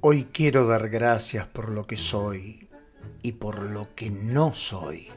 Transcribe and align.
Hoy 0.00 0.28
quiero 0.32 0.68
dar 0.68 0.88
gracias 0.90 1.48
por 1.48 1.70
lo 1.70 1.82
que 1.82 1.96
soy 1.96 2.68
y 3.22 3.32
por 3.32 3.58
lo 3.58 3.96
que 3.96 4.10
no 4.10 4.54
soy, 4.54 5.08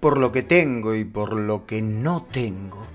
por 0.00 0.16
lo 0.16 0.32
que 0.32 0.42
tengo 0.42 0.94
y 0.94 1.04
por 1.04 1.34
lo 1.34 1.66
que 1.66 1.82
no 1.82 2.24
tengo, 2.24 2.86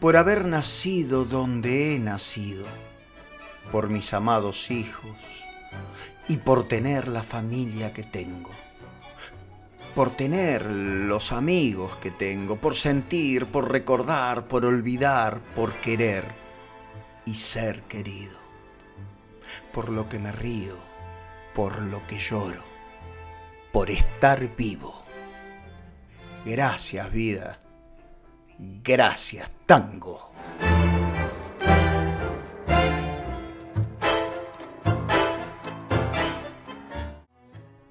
por 0.00 0.16
haber 0.16 0.46
nacido 0.46 1.26
donde 1.26 1.94
he 1.94 1.98
nacido, 1.98 2.64
por 3.70 3.90
mis 3.90 4.14
amados 4.14 4.70
hijos 4.70 5.44
y 6.28 6.38
por 6.38 6.66
tener 6.66 7.08
la 7.08 7.22
familia 7.22 7.92
que 7.92 8.04
tengo, 8.04 8.52
por 9.98 10.10
tener 10.10 10.64
los 10.64 11.32
amigos 11.32 11.96
que 11.96 12.12
tengo, 12.12 12.54
por 12.54 12.76
sentir, 12.76 13.46
por 13.46 13.72
recordar, 13.72 14.46
por 14.46 14.64
olvidar, 14.64 15.40
por 15.56 15.74
querer 15.74 16.24
y 17.26 17.34
ser 17.34 17.82
querido 17.82 18.38
por 19.72 19.88
lo 19.88 20.08
que 20.08 20.20
me 20.20 20.30
río, 20.30 20.76
por 21.52 21.82
lo 21.82 22.06
que 22.06 22.16
lloro, 22.16 22.62
por 23.72 23.90
estar 23.90 24.54
vivo. 24.54 25.02
Gracias 26.44 27.10
vida, 27.10 27.58
gracias 28.56 29.50
tango. 29.66 30.30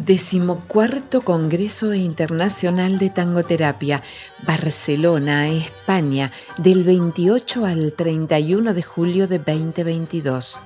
Decimocuarto 0.05 1.21
Congreso 1.21 1.93
Internacional 1.93 2.99
de 2.99 3.09
Tangoterapia, 3.09 4.03
Barcelona, 4.45 5.47
España, 5.47 6.33
del 6.57 6.83
28 6.83 7.65
al 7.65 7.93
31 7.93 8.73
de 8.73 8.83
julio 8.83 9.29
de 9.29 9.39
2022. 9.39 10.59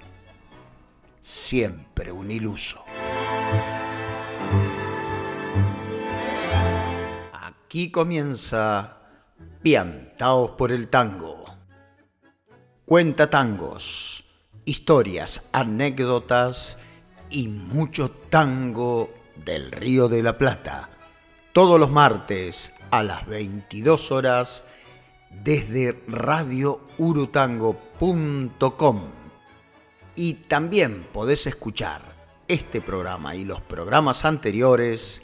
Siempre 1.20 2.10
un 2.10 2.30
iluso. 2.30 2.84
Aquí 7.32 7.90
comienza 7.90 8.98
Piantaos 9.62 10.50
por 10.52 10.72
el 10.72 10.88
Tango 10.88 11.46
Cuenta 12.86 13.30
tangos, 13.30 14.24
historias, 14.64 15.48
anécdotas 15.52 16.78
y 17.30 17.48
mucho 17.48 18.10
tango 18.10 19.12
del 19.44 19.72
Río 19.72 20.08
de 20.08 20.22
la 20.22 20.38
Plata. 20.38 20.88
Todos 21.52 21.80
los 21.80 21.90
martes 21.90 22.72
a 22.92 23.02
las 23.02 23.26
22 23.26 24.12
horas 24.12 24.62
desde 25.42 26.02
radiourutango.com. 26.06 29.00
Y 30.14 30.34
también 30.34 31.04
podés 31.12 31.46
escuchar 31.46 32.02
este 32.48 32.80
programa 32.80 33.34
y 33.34 33.44
los 33.44 33.60
programas 33.60 34.24
anteriores 34.24 35.20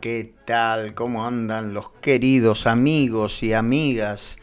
¿Qué 0.00 0.32
tal? 0.46 0.94
¿Cómo 0.94 1.26
andan 1.26 1.74
los 1.74 1.90
queridos 2.00 2.66
amigos 2.66 3.42
y 3.42 3.52
amigas 3.52 4.38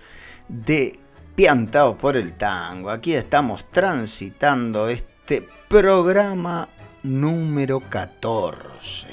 de 0.47 0.99
Piantados 1.35 1.95
por 1.95 2.15
el 2.15 2.35
Tango? 2.35 2.91
Aquí 2.91 3.13
estamos 3.13 3.65
transitando 3.71 4.87
este 4.87 5.47
programa 5.67 6.69
número 7.01 7.79
14. 7.89 9.07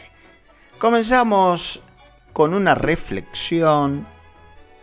Comenzamos 0.78 1.82
con 2.34 2.52
una 2.52 2.74
reflexión 2.74 4.06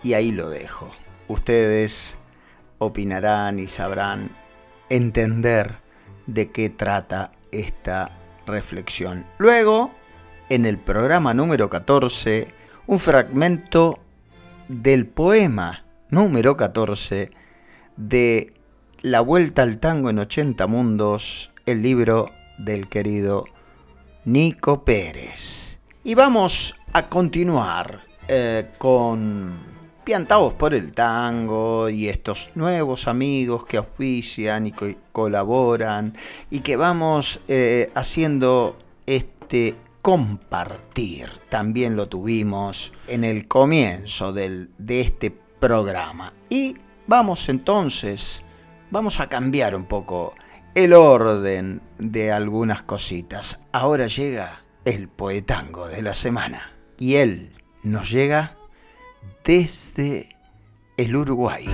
y 0.02 0.14
ahí 0.14 0.32
lo 0.32 0.50
dejo. 0.50 0.90
Ustedes 1.28 2.18
opinarán 2.80 3.60
y 3.60 3.68
sabrán 3.68 4.32
entender 4.90 5.76
de 6.26 6.50
qué 6.52 6.72
trata 6.72 7.32
esta 7.52 8.10
reflexión. 8.48 9.28
Luego, 9.38 9.92
en 10.52 10.66
el 10.66 10.78
programa 10.78 11.34
número 11.34 11.70
14, 11.70 12.46
un 12.86 13.00
fragmento 13.00 14.00
del 14.68 15.08
poema 15.08 15.86
número 16.10 16.58
14 16.58 17.30
de 17.96 18.50
La 19.02 19.22
Vuelta 19.22 19.62
al 19.62 19.80
Tango 19.80 20.10
en 20.10 20.20
80 20.20 20.68
Mundos, 20.68 21.52
el 21.66 21.82
libro 21.82 22.30
del 22.58 22.90
querido 22.90 23.46
Nico 24.26 24.84
Pérez. 24.84 25.80
Y 26.04 26.16
vamos 26.16 26.76
a 26.92 27.08
continuar 27.08 28.02
eh, 28.28 28.72
con 28.78 29.58
piantados 30.04 30.54
por 30.56 30.74
el 30.74 30.92
tango 30.92 31.88
y 31.88 32.10
estos 32.10 32.52
nuevos 32.56 33.08
amigos 33.08 33.64
que 33.66 33.78
auspician 33.78 34.68
y 34.68 34.74
colaboran 35.14 36.14
y 36.50 36.60
que 36.60 36.76
vamos 36.76 37.40
eh, 37.48 37.88
haciendo 37.96 38.76
este 39.06 39.76
compartir. 40.02 41.30
También 41.50 41.96
lo 41.96 42.08
tuvimos 42.08 42.94
en 43.08 43.24
el 43.24 43.48
comienzo 43.48 44.34
de 44.34 44.70
este 44.88 45.32
programa. 45.32 46.34
Y 46.50 46.76
vamos 47.08 47.50
entonces, 47.50 48.44
vamos 48.90 49.20
a 49.20 49.30
cambiar 49.30 49.76
un 49.76 49.86
poco 49.86 50.34
el 50.76 50.94
orden 50.94 51.82
de 51.98 52.32
algunas 52.32 52.84
cositas. 52.84 53.60
Ahora 53.72 54.08
llega 54.08 54.64
el 54.86 55.08
poetango 55.08 55.88
de 55.88 56.02
la 56.02 56.14
semana 56.14 56.74
y 56.98 57.16
él 57.16 57.54
nos 57.84 58.12
llega 58.12 58.58
desde 59.44 60.28
el 60.98 61.16
Uruguay. 61.16 61.66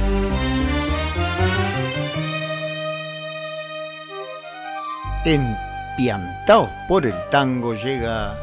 Empiantaos 5.98 6.70
por 6.88 7.08
el 7.08 7.16
tango 7.32 7.74
llega 7.74 8.38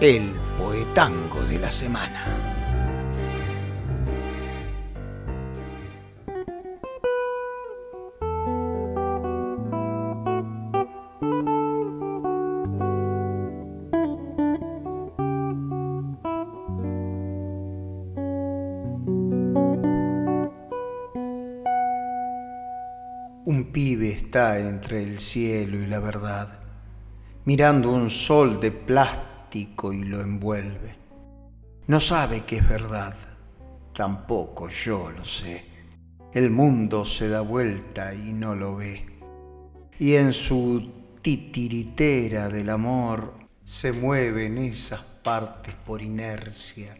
el 0.00 0.32
poetango 0.58 1.40
de 1.42 1.60
la 1.60 1.70
semana. 1.70 2.57
Entre 24.88 25.02
el 25.02 25.20
cielo 25.20 25.76
y 25.82 25.86
la 25.86 26.00
verdad, 26.00 26.60
mirando 27.44 27.90
un 27.90 28.08
sol 28.08 28.58
de 28.58 28.72
plástico 28.72 29.92
y 29.92 30.02
lo 30.02 30.22
envuelve. 30.22 30.94
No 31.88 32.00
sabe 32.00 32.44
que 32.46 32.56
es 32.56 32.66
verdad, 32.66 33.14
tampoco 33.92 34.70
yo 34.70 35.10
lo 35.10 35.22
sé. 35.22 35.62
El 36.32 36.48
mundo 36.48 37.04
se 37.04 37.28
da 37.28 37.42
vuelta 37.42 38.14
y 38.14 38.32
no 38.32 38.54
lo 38.54 38.76
ve. 38.76 39.04
Y 39.98 40.14
en 40.14 40.32
su 40.32 41.18
titiritera 41.20 42.48
del 42.48 42.70
amor 42.70 43.34
se 43.64 43.92
mueven 43.92 44.56
esas 44.56 45.02
partes 45.02 45.74
por 45.74 46.00
inercia, 46.00 46.96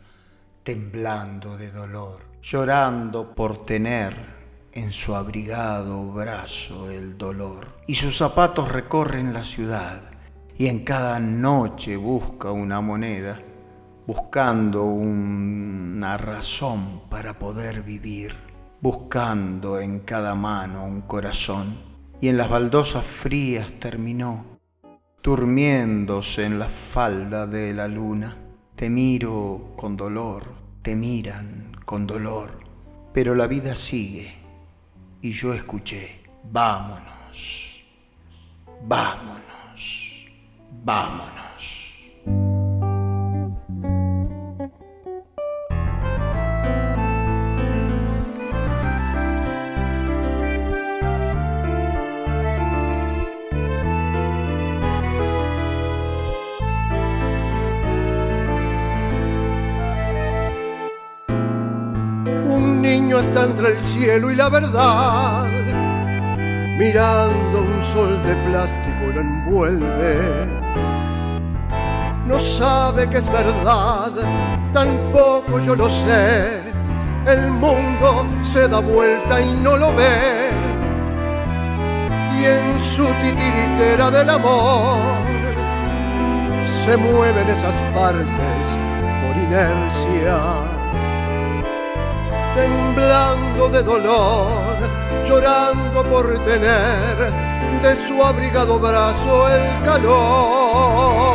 temblando 0.62 1.56
de 1.56 1.70
dolor, 1.70 2.20
llorando 2.42 3.34
por 3.34 3.64
tener 3.64 4.37
en 4.78 4.92
su 4.92 5.16
abrigado 5.16 6.12
brazo 6.12 6.90
el 6.90 7.18
dolor, 7.18 7.66
y 7.86 7.96
sus 7.96 8.16
zapatos 8.16 8.70
recorren 8.70 9.34
la 9.34 9.42
ciudad, 9.42 10.00
y 10.56 10.68
en 10.68 10.84
cada 10.84 11.18
noche 11.18 11.96
busca 11.96 12.52
una 12.52 12.80
moneda, 12.80 13.40
buscando 14.06 14.84
una 14.84 16.16
razón 16.16 17.02
para 17.10 17.34
poder 17.34 17.82
vivir, 17.82 18.34
buscando 18.80 19.80
en 19.80 20.00
cada 20.00 20.36
mano 20.36 20.84
un 20.84 21.00
corazón, 21.02 21.76
y 22.20 22.28
en 22.28 22.36
las 22.36 22.48
baldosas 22.48 23.04
frías 23.04 23.72
terminó, 23.80 24.44
durmiéndose 25.22 26.44
en 26.44 26.58
la 26.58 26.68
falda 26.68 27.46
de 27.46 27.74
la 27.74 27.88
luna. 27.88 28.36
Te 28.76 28.88
miro 28.88 29.72
con 29.76 29.96
dolor, 29.96 30.44
te 30.82 30.94
miran 30.94 31.76
con 31.84 32.06
dolor, 32.06 32.50
pero 33.12 33.34
la 33.34 33.48
vida 33.48 33.74
sigue 33.74 34.47
y 35.20 35.32
yo 35.32 35.52
escuché, 35.52 36.20
vámonos, 36.44 37.84
vámonos, 38.82 40.26
vámonos. 40.84 41.37
El 63.68 63.80
cielo 63.80 64.30
y 64.30 64.36
la 64.36 64.48
verdad. 64.48 65.46
Mirando 66.78 67.60
un 67.60 67.82
sol 67.92 68.22
de 68.24 68.34
plástico 68.48 69.12
lo 69.14 69.20
envuelve. 69.20 70.48
No 72.26 72.38
sabe 72.40 73.08
que 73.08 73.18
es 73.18 73.30
verdad, 73.32 74.12
tampoco 74.72 75.58
yo 75.58 75.74
lo 75.74 75.88
sé. 75.88 76.62
El 77.26 77.50
mundo 77.50 78.26
se 78.40 78.68
da 78.68 78.80
vuelta 78.80 79.40
y 79.40 79.52
no 79.54 79.76
lo 79.76 79.94
ve. 79.94 80.50
Y 82.38 82.44
en 82.44 82.84
su 82.84 83.04
titiritera 83.04 84.10
del 84.10 84.30
amor 84.30 84.98
se 86.84 86.96
mueven 86.96 87.48
esas 87.48 87.74
partes 87.92 88.64
por 89.22 89.36
inercia 89.42 90.77
temblando 92.58 93.68
de 93.68 93.82
dolor, 93.82 94.76
llorando 95.28 96.02
por 96.10 96.26
tener 96.44 97.16
de 97.82 97.96
su 98.06 98.22
abrigado 98.24 98.78
brazo 98.80 99.48
el 99.48 99.82
calor. 99.84 101.28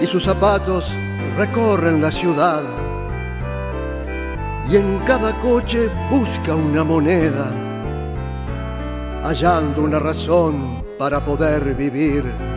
Y 0.00 0.06
sus 0.06 0.24
zapatos 0.24 0.90
recorren 1.36 2.00
la 2.00 2.10
ciudad 2.10 2.62
y 4.70 4.76
en 4.76 4.98
cada 5.06 5.32
coche 5.40 5.90
busca 6.10 6.54
una 6.54 6.84
moneda, 6.84 7.50
hallando 9.22 9.82
una 9.82 9.98
razón 9.98 10.82
para 10.98 11.20
poder 11.20 11.74
vivir 11.74 12.53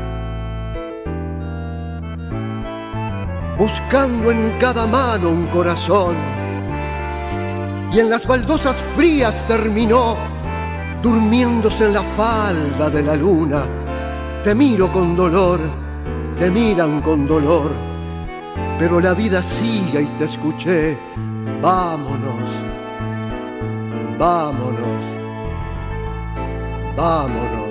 buscando 3.58 4.32
en 4.32 4.52
cada 4.60 4.86
mano 4.86 5.30
un 5.30 5.48
corazón. 5.48 6.16
Y 7.92 8.00
en 8.00 8.10
las 8.10 8.28
baldosas 8.28 8.76
frías 8.96 9.46
terminó, 9.48 10.16
durmiéndose 11.02 11.86
en 11.86 11.94
la 11.94 12.04
falda 12.04 12.90
de 12.90 13.02
la 13.02 13.16
luna. 13.16 13.66
Te 14.44 14.54
miro 14.54 14.92
con 14.92 15.16
dolor, 15.16 15.60
te 16.38 16.52
miran 16.52 17.02
con 17.02 17.28
dolor, 17.28 17.72
pero 18.78 19.00
la 19.00 19.14
vida 19.14 19.42
sigue 19.42 20.02
y 20.02 20.08
te 20.18 20.26
escuché. 20.26 20.98
Vámonos, 21.62 22.44
vámonos, 24.20 25.02
vámonos. 26.96 27.67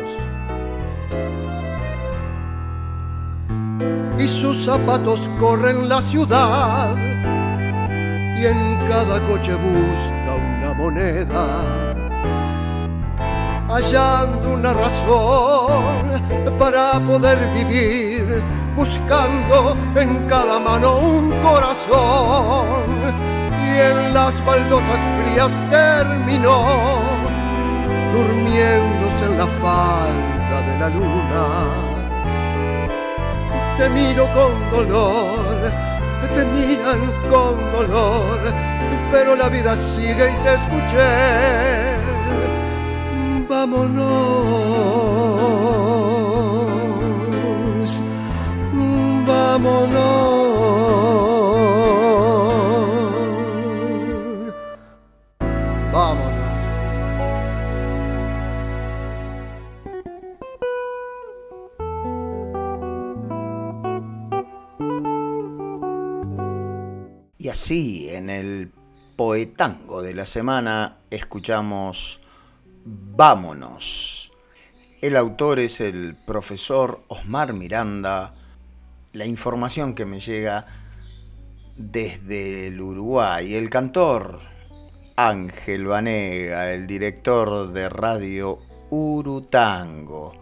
Y 4.19 4.29
sus 4.29 4.65
zapatos 4.65 5.29
corren 5.39 5.89
la 5.89 6.01
ciudad 6.01 6.97
y 8.39 8.47
en 8.47 8.79
cada 8.89 9.21
coche 9.21 9.53
busca 9.55 10.35
una 10.35 10.73
moneda. 10.75 11.63
hallando 13.69 14.55
una 14.55 14.73
razón 14.73 16.57
para 16.59 17.01
poder 17.01 17.39
vivir, 17.55 18.43
buscando 18.77 19.77
en 19.97 20.27
cada 20.29 20.59
mano 20.61 20.99
un 20.99 21.31
corazón. 21.43 22.87
Y 23.67 23.79
en 23.79 24.15
las 24.15 24.33
baldosas 24.47 25.01
frías 25.19 25.51
terminó, 25.69 26.65
durmiéndose 28.15 29.25
en 29.27 29.39
la 29.39 29.47
falda 29.47 30.57
de 30.67 30.79
la 30.79 30.89
luna. 30.89 31.86
Te 33.77 33.89
miro 33.91 34.27
con 34.33 34.53
dolor, 34.71 35.71
te 36.35 36.45
miran 36.47 37.01
con 37.29 37.57
dolor, 37.73 38.39
pero 39.13 39.37
la 39.37 39.49
vida 39.51 39.77
sigue 39.77 40.31
y 40.31 40.37
te 40.43 40.55
escuché. 40.55 41.05
Vámonos, 43.47 44.01
vámonos, 49.27 50.56
así, 67.57 68.11
en 68.11 68.29
el 68.29 68.71
poetango 69.17 70.03
de 70.03 70.13
la 70.13 70.27
semana, 70.27 70.99
escuchamos 71.09 72.21
Vámonos. 72.85 74.31
El 75.01 75.17
autor 75.17 75.61
es 75.61 75.81
el 75.81 76.17
profesor 76.27 77.01
Osmar 77.09 77.55
Miranda. 77.55 78.35
La 79.15 79.25
información 79.25 79.95
que 79.95 80.05
me 80.05 80.21
llega 80.21 80.67
desde 81.77 82.67
el 82.67 82.79
Uruguay. 82.79 83.55
El 83.55 83.71
cantor 83.71 84.39
Ángel 85.17 85.87
Vanega, 85.87 86.75
el 86.75 86.87
director 86.87 87.73
de 87.73 87.89
radio 87.89 88.59
Urutango. 88.91 90.35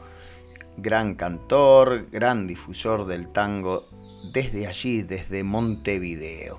Gran 0.78 1.14
cantor, 1.14 2.11
gran 2.11 2.49
difusor 2.49 3.06
del 3.06 3.28
tango 3.28 3.88
desde 4.33 4.66
allí, 4.66 5.02
desde 5.02 5.44
Montevideo. 5.44 6.59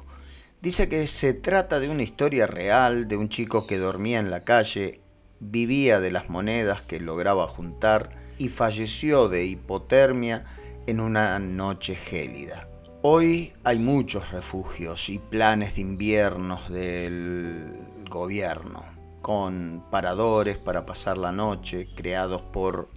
Dice 0.65 0.89
que 0.89 1.05
se 1.05 1.35
trata 1.35 1.79
de 1.79 1.91
una 1.91 2.01
historia 2.01 2.47
real 2.47 3.07
de 3.07 3.17
un 3.17 3.29
chico 3.29 3.67
que 3.67 3.77
dormía 3.77 4.17
en 4.17 4.31
la 4.31 4.41
calle 4.41 4.99
vivía 5.39 5.99
de 5.99 6.11
las 6.11 6.27
monedas 6.27 6.81
que 6.81 6.99
lograba 6.99 7.47
juntar 7.47 8.09
y 8.39 8.49
falleció 8.49 9.29
de 9.29 9.45
hipotermia 9.45 10.43
en 10.87 11.01
una 11.01 11.37
noche 11.37 11.93
gélida. 11.93 12.67
Hoy 13.03 13.53
hay 13.63 13.77
muchos 13.77 14.31
refugios 14.31 15.07
y 15.11 15.19
planes 15.19 15.75
de 15.75 15.81
inviernos 15.81 16.67
del 16.71 17.71
gobierno, 18.09 18.83
con 19.21 19.85
paradores 19.91 20.57
para 20.57 20.83
pasar 20.83 21.19
la 21.19 21.31
noche 21.31 21.89
creados 21.95 22.41
por 22.41 22.87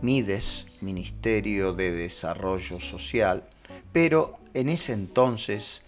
MIDES, 0.00 0.78
Ministerio 0.80 1.72
de 1.72 1.90
Desarrollo 1.90 2.78
Social, 2.78 3.42
pero 3.90 4.38
en 4.54 4.68
ese 4.68 4.92
entonces, 4.92 5.82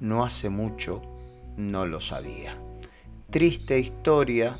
no 0.00 0.24
hace 0.24 0.48
mucho, 0.48 1.02
no 1.56 1.86
lo 1.86 2.00
sabía. 2.00 2.56
Triste 3.30 3.78
historia 3.78 4.58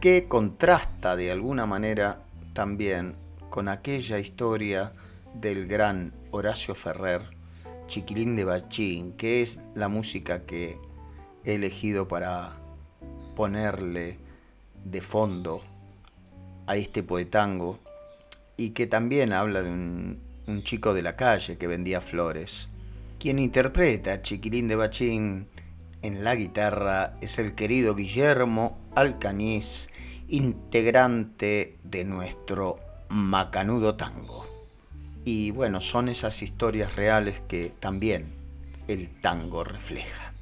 que 0.00 0.28
contrasta 0.28 1.16
de 1.16 1.32
alguna 1.32 1.66
manera 1.66 2.22
también 2.52 3.16
con 3.48 3.68
aquella 3.68 4.18
historia 4.18 4.92
del 5.34 5.66
gran 5.66 6.12
Horacio 6.30 6.74
Ferrer, 6.74 7.22
Chiquilín 7.86 8.36
de 8.36 8.44
Bachín, 8.44 9.12
que 9.12 9.40
es 9.42 9.60
la 9.74 9.88
música 9.88 10.44
que 10.44 10.78
he 11.44 11.54
elegido 11.54 12.08
para 12.08 12.50
ponerle 13.34 14.18
de 14.84 15.00
fondo 15.00 15.62
a 16.66 16.76
este 16.76 17.02
poetango 17.02 17.78
y 18.56 18.70
que 18.70 18.86
también 18.86 19.32
habla 19.32 19.62
de 19.62 19.70
un, 19.70 20.20
un 20.46 20.62
chico 20.62 20.94
de 20.94 21.02
la 21.02 21.16
calle 21.16 21.56
que 21.56 21.66
vendía 21.66 22.00
flores. 22.00 22.68
Quien 23.26 23.40
interpreta 23.40 24.12
a 24.12 24.22
Chiquilín 24.22 24.68
de 24.68 24.76
Bachín 24.76 25.48
en 26.02 26.22
la 26.22 26.36
guitarra 26.36 27.16
es 27.20 27.40
el 27.40 27.56
querido 27.56 27.96
Guillermo 27.96 28.78
Alcañiz, 28.94 29.88
integrante 30.28 31.76
de 31.82 32.04
nuestro 32.04 32.78
macanudo 33.08 33.96
tango. 33.96 34.46
Y 35.24 35.50
bueno, 35.50 35.80
son 35.80 36.08
esas 36.08 36.40
historias 36.40 36.94
reales 36.94 37.42
que 37.48 37.72
también 37.80 38.32
el 38.86 39.08
tango 39.20 39.64
refleja. 39.64 40.32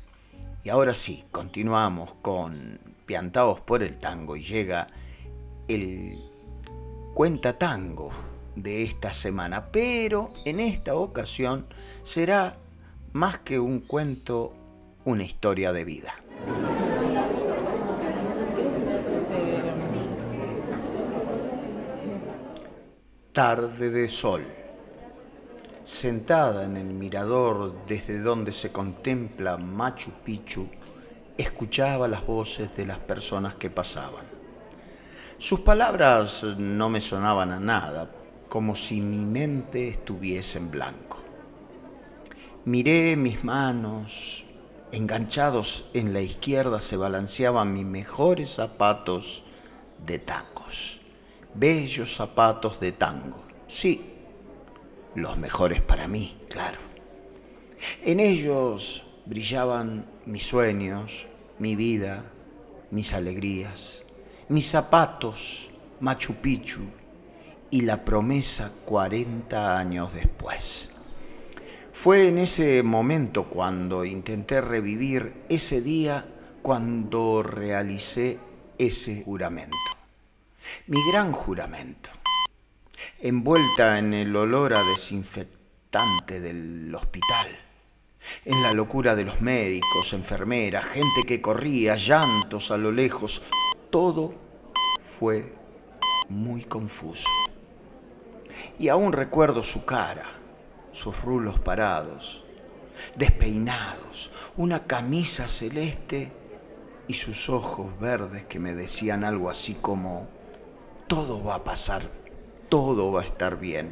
Y 0.62 0.68
ahora 0.68 0.92
sí, 0.92 1.24
continuamos 1.32 2.12
con 2.20 2.78
Piantados 3.06 3.62
por 3.62 3.82
el 3.82 3.96
Tango 3.96 4.36
y 4.36 4.44
llega 4.44 4.88
el 5.68 6.18
cuenta 7.14 7.58
tango 7.58 8.10
de 8.56 8.82
esta 8.82 9.14
semana, 9.14 9.72
pero 9.72 10.28
en 10.44 10.60
esta 10.60 10.94
ocasión 10.96 11.66
será 12.02 12.58
más 13.14 13.38
que 13.38 13.60
un 13.60 13.78
cuento 13.78 14.56
una 15.04 15.22
historia 15.22 15.72
de 15.72 15.84
vida. 15.84 16.12
Tarde 23.30 23.90
de 23.90 24.08
sol. 24.08 24.42
Sentada 25.84 26.64
en 26.64 26.76
el 26.76 26.86
mirador 26.86 27.86
desde 27.86 28.18
donde 28.18 28.50
se 28.50 28.72
contempla 28.72 29.58
Machu 29.58 30.10
Picchu, 30.24 30.66
escuchaba 31.38 32.08
las 32.08 32.26
voces 32.26 32.76
de 32.76 32.86
las 32.86 32.98
personas 32.98 33.54
que 33.54 33.70
pasaban. 33.70 34.24
Sus 35.38 35.60
palabras 35.60 36.42
no 36.58 36.88
me 36.88 37.00
sonaban 37.00 37.52
a 37.52 37.60
nada, 37.60 38.10
como 38.48 38.74
si 38.74 39.00
mi 39.00 39.24
mente 39.24 39.86
estuviese 39.86 40.58
en 40.58 40.72
blanco. 40.72 41.23
Miré 42.66 43.14
mis 43.16 43.44
manos, 43.44 44.44
Enganchados 44.90 45.90
en 45.92 46.14
la 46.14 46.22
izquierda 46.22 46.80
se 46.80 46.96
balanceaban 46.96 47.74
mis 47.74 47.84
mejores 47.84 48.48
zapatos 48.54 49.42
de 50.06 50.18
tacos. 50.18 51.00
Bellos 51.52 52.14
zapatos 52.14 52.80
de 52.80 52.92
tango. 52.92 53.42
Sí, 53.68 54.14
los 55.14 55.36
mejores 55.36 55.82
para 55.82 56.08
mí, 56.08 56.38
claro. 56.48 56.78
En 58.02 58.18
ellos 58.18 59.04
brillaban 59.26 60.06
mis 60.24 60.46
sueños, 60.46 61.26
mi 61.58 61.76
vida, 61.76 62.24
mis 62.90 63.12
alegrías, 63.12 64.04
mis 64.48 64.70
zapatos, 64.70 65.70
Machu 66.00 66.36
Picchu 66.36 66.82
y 67.70 67.82
la 67.82 68.04
promesa 68.04 68.72
40 68.86 69.76
años 69.76 70.14
después. 70.14 70.94
Fue 71.96 72.26
en 72.26 72.38
ese 72.38 72.82
momento 72.82 73.44
cuando 73.44 74.04
intenté 74.04 74.60
revivir 74.60 75.44
ese 75.48 75.80
día 75.80 76.26
cuando 76.60 77.44
realicé 77.44 78.36
ese 78.78 79.22
juramento. 79.22 79.76
Mi 80.88 80.98
gran 81.12 81.30
juramento. 81.30 82.10
Envuelta 83.20 84.00
en 84.00 84.12
el 84.12 84.34
olor 84.34 84.74
a 84.74 84.82
desinfectante 84.82 86.40
del 86.40 86.92
hospital. 86.92 87.46
En 88.44 88.60
la 88.64 88.72
locura 88.72 89.14
de 89.14 89.24
los 89.24 89.40
médicos, 89.40 90.14
enfermeras, 90.14 90.84
gente 90.86 91.22
que 91.24 91.40
corría, 91.40 91.94
llantos 91.94 92.72
a 92.72 92.76
lo 92.76 92.90
lejos. 92.90 93.40
Todo 93.90 94.34
fue 94.98 95.48
muy 96.28 96.64
confuso. 96.64 97.28
Y 98.80 98.88
aún 98.88 99.12
recuerdo 99.12 99.62
su 99.62 99.84
cara 99.84 100.40
sus 100.94 101.22
rulos 101.22 101.58
parados, 101.58 102.44
despeinados, 103.16 104.30
una 104.56 104.84
camisa 104.84 105.48
celeste 105.48 106.30
y 107.08 107.14
sus 107.14 107.48
ojos 107.48 107.98
verdes 107.98 108.44
que 108.44 108.60
me 108.60 108.74
decían 108.74 109.24
algo 109.24 109.50
así 109.50 109.74
como, 109.74 110.28
todo 111.08 111.42
va 111.42 111.56
a 111.56 111.64
pasar, 111.64 112.02
todo 112.68 113.10
va 113.10 113.22
a 113.22 113.24
estar 113.24 113.58
bien. 113.58 113.90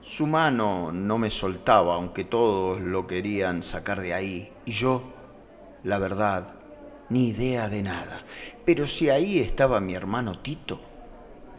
Su 0.00 0.28
mano 0.28 0.92
no 0.92 1.18
me 1.18 1.28
soltaba, 1.28 1.96
aunque 1.96 2.24
todos 2.24 2.80
lo 2.80 3.08
querían 3.08 3.64
sacar 3.64 4.00
de 4.00 4.14
ahí, 4.14 4.52
y 4.64 4.72
yo, 4.72 5.02
la 5.82 5.98
verdad, 5.98 6.54
ni 7.08 7.30
idea 7.30 7.68
de 7.68 7.82
nada. 7.82 8.24
Pero 8.64 8.86
si 8.86 9.10
ahí 9.10 9.40
estaba 9.40 9.80
mi 9.80 9.94
hermano 9.94 10.38
Tito, 10.38 10.80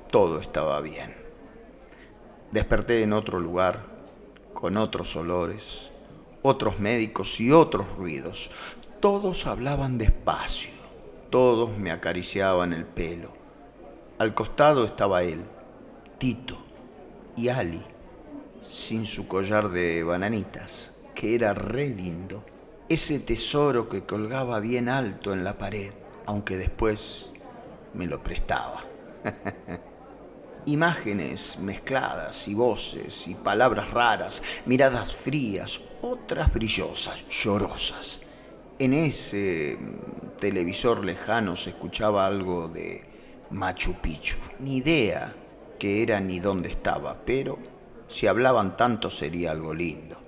todo 0.10 0.40
estaba 0.40 0.80
bien. 0.80 1.14
Desperté 2.52 3.04
en 3.04 3.12
otro 3.12 3.40
lugar, 3.40 3.95
con 4.56 4.78
otros 4.78 5.16
olores, 5.16 5.92
otros 6.42 6.80
médicos 6.80 7.40
y 7.40 7.52
otros 7.52 7.96
ruidos. 7.98 8.50
Todos 9.00 9.46
hablaban 9.46 10.00
despacio, 10.00 10.72
todos 11.30 11.78
me 11.78 11.92
acariciaban 11.92 12.74
el 12.74 12.86
pelo, 12.86 13.32
Al 14.18 14.34
costado 14.34 14.86
estaba 14.86 15.22
él, 15.24 15.44
Tito 16.18 16.58
y 17.36 17.50
Ali, 17.50 17.84
sin 18.68 19.06
su 19.06 19.28
collar 19.28 19.70
de 19.70 20.04
bananitas, 20.04 20.92
que 21.14 21.36
era 21.36 21.54
re 21.54 21.90
lindo. 21.90 22.44
Ese 22.88 23.20
tesoro 23.20 23.90
que 23.90 24.06
colgaba 24.06 24.60
bien 24.62 24.90
alto 24.90 25.34
en 25.34 25.44
la 25.44 25.58
pared, 25.58 25.94
aunque 26.26 26.56
después 26.56 27.30
me 27.94 28.08
lo 28.08 28.24
prestaba. 28.24 28.84
Imágenes 30.68 31.60
mezcladas 31.60 32.48
y 32.48 32.56
voces 32.56 33.28
y 33.28 33.36
palabras 33.36 33.92
raras, 33.92 34.42
miradas 34.66 35.16
frías, 35.16 35.80
otras 36.02 36.54
brillosas, 36.54 37.24
llorosas. 37.30 38.22
En 38.80 38.94
ese 38.94 39.78
televisor 40.38 41.06
lejano 41.06 41.56
se 41.56 41.70
escuchaba 41.70 42.26
algo 42.26 42.68
de 42.68 43.04
Machu 43.52 43.94
Picchu. 44.02 44.38
Ni 44.60 44.78
idea 44.78 45.34
qué 45.78 46.02
era 46.02 46.20
ni 46.20 46.40
dónde 46.40 46.70
estaba, 46.70 47.24
pero 47.26 47.58
si 48.08 48.28
hablaban 48.28 48.76
tanto 48.76 49.10
sería 49.10 49.52
algo 49.52 49.74
lindo. 49.74 50.20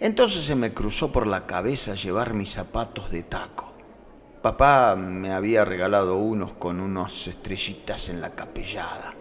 Entonces 0.00 0.44
se 0.44 0.54
me 0.54 0.72
cruzó 0.72 1.12
por 1.12 1.26
la 1.26 1.46
cabeza 1.46 1.94
llevar 1.94 2.34
mis 2.34 2.52
zapatos 2.52 3.10
de 3.10 3.24
taco. 3.24 3.72
Papá 4.40 4.96
me 4.96 5.32
había 5.32 5.64
regalado 5.64 6.16
unos 6.16 6.52
con 6.52 6.80
unas 6.80 7.28
estrellitas 7.28 8.08
en 8.08 8.20
la 8.20 8.30
capellada, 8.30 9.14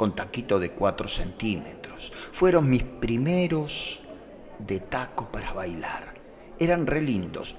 con 0.00 0.14
taquito 0.14 0.58
de 0.58 0.70
cuatro 0.70 1.08
centímetros. 1.08 2.10
Fueron 2.32 2.70
mis 2.70 2.84
primeros 2.84 4.00
de 4.58 4.80
taco 4.80 5.30
para 5.30 5.52
bailar. 5.52 6.14
Eran 6.58 6.86
re 6.86 7.02
lindos, 7.02 7.56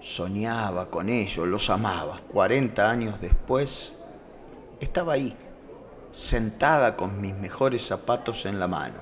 Soñaba 0.00 0.88
con 0.88 1.10
ellos, 1.10 1.46
los 1.46 1.68
amaba. 1.68 2.22
Cuarenta 2.28 2.90
años 2.90 3.20
después, 3.20 3.92
estaba 4.80 5.12
ahí, 5.12 5.36
sentada 6.12 6.96
con 6.96 7.20
mis 7.20 7.34
mejores 7.34 7.84
zapatos 7.84 8.46
en 8.46 8.58
la 8.58 8.66
mano, 8.66 9.00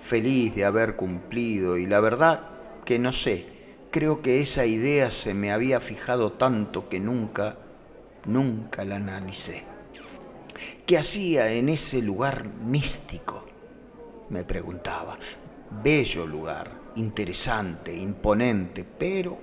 feliz 0.00 0.56
de 0.56 0.64
haber 0.64 0.96
cumplido 0.96 1.78
y 1.78 1.86
la 1.86 2.00
verdad 2.00 2.40
que 2.84 2.98
no 2.98 3.12
sé, 3.12 3.46
creo 3.92 4.20
que 4.20 4.40
esa 4.40 4.66
idea 4.66 5.12
se 5.12 5.32
me 5.32 5.52
había 5.52 5.78
fijado 5.78 6.32
tanto 6.32 6.88
que 6.88 6.98
nunca, 6.98 7.54
nunca 8.26 8.84
la 8.84 8.96
analicé. 8.96 9.71
¿Qué 10.86 10.98
hacía 10.98 11.52
en 11.52 11.68
ese 11.68 12.02
lugar 12.02 12.44
místico? 12.44 13.46
Me 14.30 14.42
preguntaba. 14.42 15.16
Bello 15.82 16.26
lugar, 16.26 16.72
interesante, 16.96 17.96
imponente, 17.96 18.84
pero 18.84 19.38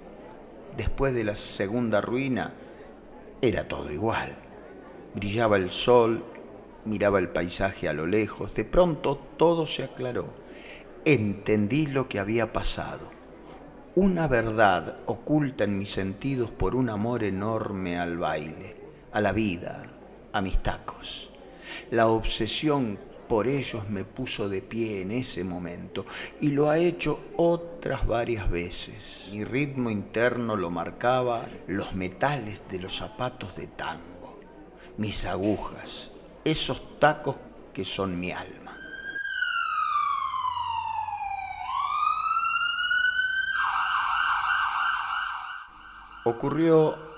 después 0.75 1.13
de 1.13 1.24
la 1.24 1.36
segunda 1.36 2.01
ruina, 2.01 2.53
era 3.41 3.69
todo 3.69 3.89
igual. 3.89 4.36
Brillaba 5.15 5.55
el 5.55 5.72
sol, 5.72 6.25
miraba 6.84 7.19
el 7.19 7.29
paisaje 7.29 7.88
a 7.88 7.93
lo 7.93 8.05
lejos, 8.05 8.53
de 8.53 8.65
pronto 8.65 9.17
todo 9.38 9.65
se 9.65 9.86
aclaró. 9.86 10.27
Entendí 11.05 11.88
lo 11.88 12.10
que 12.10 12.19
había 12.19 12.51
pasado. 12.51 13.10
Una 13.96 14.27
verdad 14.27 15.00
oculta 15.05 15.63
en 15.63 15.79
mis 15.79 15.91
sentidos 15.91 16.51
por 16.51 16.75
un 16.75 16.89
amor 16.89 17.24
enorme 17.24 17.98
al 17.98 18.17
baile, 18.17 18.75
a 19.13 19.22
la 19.22 19.31
vida, 19.31 19.98
a 20.33 20.41
mis 20.41 20.59
tacos. 20.59 21.29
La 21.91 22.07
obsesión 22.07 22.99
por 23.27 23.47
ellos 23.47 23.87
me 23.89 24.03
puso 24.03 24.49
de 24.49 24.63
pie 24.63 25.01
en 25.01 25.11
ese 25.11 25.43
momento 25.43 26.03
y 26.41 26.49
lo 26.49 26.69
ha 26.69 26.79
hecho 26.79 27.19
otras 27.37 28.07
varias 28.07 28.49
veces. 28.49 29.29
Mi 29.31 29.43
ritmo 29.43 29.91
interno 29.91 30.55
lo 30.55 30.71
marcaba 30.71 31.45
los 31.67 31.93
metales 31.93 32.63
de 32.69 32.79
los 32.79 32.97
zapatos 32.97 33.55
de 33.55 33.67
tango, 33.67 34.39
mis 34.97 35.25
agujas, 35.25 36.09
esos 36.43 36.99
tacos 36.99 37.35
que 37.71 37.85
son 37.85 38.19
mi 38.19 38.31
alma. 38.31 38.75
Ocurrió 46.25 47.09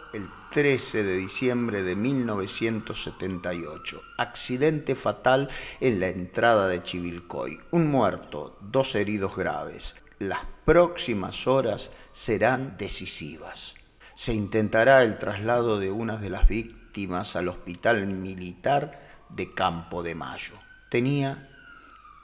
13 0.52 1.04
de 1.04 1.16
diciembre 1.16 1.82
de 1.82 1.96
1978. 1.96 4.02
Accidente 4.18 4.96
fatal 4.96 5.50
en 5.80 6.02
la 6.02 6.10
entrada 6.10 6.68
de 6.68 6.84
Chivilcoy. 6.84 7.62
Un 7.72 7.88
muerto, 7.88 8.58
dos 8.60 8.96
heridos 8.96 9.38
graves. 9.38 9.96
Las 10.20 10.42
próximas 10.66 11.48
horas 11.48 11.92
serán 12.12 12.76
decisivas. 12.78 13.76
Se 14.14 14.34
intentará 14.34 15.04
el 15.04 15.18
traslado 15.18 15.80
de 15.80 15.90
una 15.90 16.18
de 16.18 16.30
las 16.30 16.50
víctimas 16.50 17.38
al 17.38 17.48
hospital 17.48 18.06
militar 18.08 19.00
de 19.30 19.54
Campo 19.54 20.04
de 20.04 20.16
Mayo. 20.16 20.56
Tenía 20.90 21.48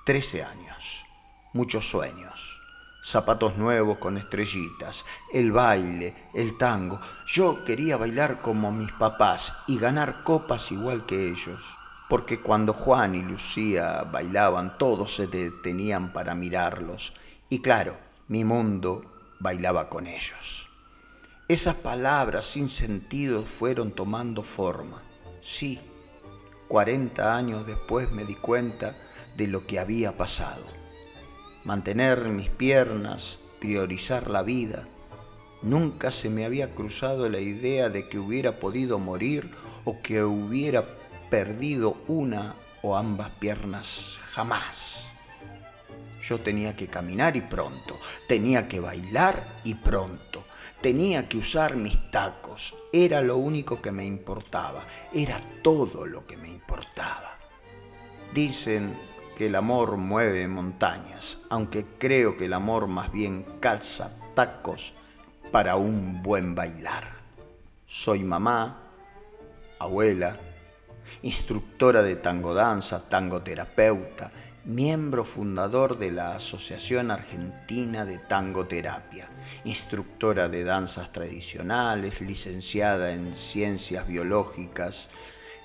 13 0.06 0.44
años, 0.44 1.06
muchos 1.54 1.90
sueños 1.90 2.57
zapatos 3.08 3.56
nuevos 3.56 4.00
con 4.00 4.18
estrellitas, 4.18 5.06
el 5.32 5.54
baile, 5.54 6.14
el 6.34 6.58
tango. 6.58 7.00
Yo 7.26 7.64
quería 7.64 7.96
bailar 7.96 8.42
como 8.42 8.74
mis 8.74 8.92
papás 8.92 9.54
y 9.68 9.80
ganar 9.80 10.24
copas 10.24 10.74
igual 10.74 11.06
que 11.06 11.30
ellos, 11.30 11.64
porque 12.10 12.42
cuando 12.42 12.74
Juan 12.74 13.16
y 13.16 13.22
Lucía 13.22 14.04
bailaban 14.12 14.78
todos 14.78 15.16
se 15.16 15.28
detenían 15.28 16.12
para 16.12 16.36
mirarlos 16.36 17.14
y 17.50 17.62
claro, 17.62 17.98
mi 18.28 18.44
mundo 18.44 19.02
bailaba 19.40 19.88
con 19.88 20.06
ellos. 20.06 20.68
Esas 21.48 21.76
palabras 21.78 22.46
sin 22.46 22.68
sentido 22.68 23.46
fueron 23.46 23.92
tomando 23.92 24.44
forma. 24.44 25.02
Sí, 25.40 25.80
cuarenta 26.68 27.38
años 27.38 27.66
después 27.66 28.12
me 28.12 28.26
di 28.26 28.36
cuenta 28.36 28.98
de 29.38 29.48
lo 29.48 29.66
que 29.66 29.80
había 29.80 30.18
pasado 30.18 30.77
mantener 31.68 32.30
mis 32.30 32.50
piernas, 32.50 33.40
priorizar 33.60 34.30
la 34.30 34.42
vida. 34.42 34.88
Nunca 35.62 36.12
se 36.12 36.30
me 36.30 36.46
había 36.46 36.74
cruzado 36.74 37.28
la 37.28 37.42
idea 37.42 37.90
de 37.90 38.08
que 38.08 38.20
hubiera 38.20 38.58
podido 38.58 39.00
morir 39.00 39.52
o 39.84 40.02
que 40.02 40.24
hubiera 40.24 40.86
perdido 41.30 41.98
una 42.08 42.56
o 42.82 42.96
ambas 42.96 43.32
piernas. 43.32 44.18
Jamás. 44.32 45.12
Yo 46.26 46.40
tenía 46.40 46.74
que 46.74 46.88
caminar 46.88 47.36
y 47.36 47.42
pronto, 47.42 48.00
tenía 48.30 48.70
que 48.70 48.80
bailar 48.80 49.60
y 49.66 49.76
pronto, 49.76 50.46
tenía 50.82 51.28
que 51.28 51.38
usar 51.38 51.76
mis 51.76 52.12
tacos. 52.12 52.76
Era 52.94 53.22
lo 53.22 53.36
único 53.36 53.82
que 53.82 53.92
me 53.92 54.06
importaba, 54.06 54.86
era 55.14 55.42
todo 55.62 56.06
lo 56.06 56.26
que 56.26 56.38
me 56.38 56.48
importaba. 56.48 57.38
Dicen 58.34 59.07
que 59.38 59.46
el 59.46 59.56
amor 59.56 59.98
mueve 59.98 60.48
montañas, 60.48 61.42
aunque 61.52 61.86
creo 62.00 62.38
que 62.38 62.46
el 62.46 62.54
amor 62.54 62.88
más 62.88 63.12
bien 63.12 63.46
calza 63.60 64.12
tacos 64.34 64.96
para 65.52 65.76
un 65.76 66.24
buen 66.24 66.56
bailar. 66.56 67.08
Soy 67.86 68.24
mamá, 68.24 68.90
abuela, 69.78 70.40
instructora 71.22 72.02
de 72.02 72.16
tango 72.16 72.56
danza, 72.56 73.08
tangoterapeuta, 73.10 74.32
miembro 74.66 75.24
fundador 75.24 76.00
de 76.00 76.10
la 76.10 76.36
Asociación 76.36 77.12
Argentina 77.12 78.06
de 78.06 78.18
Tangoterapia, 78.18 79.28
instructora 79.66 80.50
de 80.50 80.64
danzas 80.64 81.12
tradicionales, 81.12 82.22
licenciada 82.22 83.12
en 83.12 83.36
ciencias 83.36 84.08
biológicas, 84.08 85.10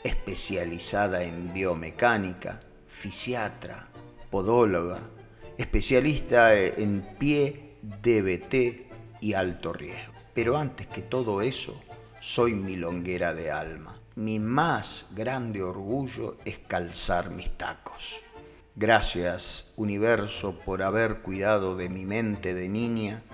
especializada 0.04 1.22
en 1.22 1.54
biomecánica, 1.54 2.60
fisiatra, 3.02 3.88
podóloga, 4.30 5.02
especialista 5.58 6.54
en 6.54 7.04
pie, 7.18 7.74
DBT 7.82 9.20
y 9.20 9.34
alto 9.34 9.72
riesgo. 9.72 10.14
Pero 10.34 10.56
antes 10.56 10.86
que 10.86 11.02
todo 11.02 11.42
eso, 11.42 11.74
soy 12.20 12.54
milonguera 12.54 13.34
de 13.34 13.50
alma. 13.50 14.00
Mi 14.14 14.38
más 14.38 15.06
grande 15.16 15.64
orgullo 15.64 16.36
es 16.44 16.58
calzar 16.58 17.30
mis 17.30 17.50
tacos. 17.58 18.20
Gracias, 18.76 19.72
universo, 19.74 20.60
por 20.64 20.84
haber 20.84 21.22
cuidado 21.22 21.74
de 21.74 21.88
mi 21.88 22.06
mente 22.06 22.54
de 22.54 22.68
niña 22.68 23.24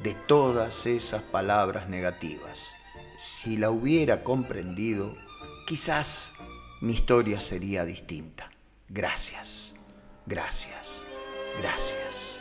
de 0.00 0.14
todas 0.14 0.86
esas 0.86 1.22
palabras 1.22 1.88
negativas. 1.88 2.68
Si 3.18 3.56
la 3.56 3.72
hubiera 3.72 4.22
comprendido, 4.22 5.12
quizás 5.66 6.34
mi 6.80 6.92
historia 6.92 7.40
sería 7.40 7.84
distinta. 7.84 8.48
Gracias, 8.90 9.74
gracias, 10.24 11.04
gracias. 11.58 12.40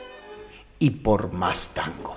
Y 0.80 0.92
por 0.92 1.34
más 1.34 1.74
tango. 1.74 2.16